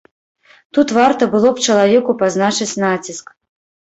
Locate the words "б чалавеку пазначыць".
1.59-2.69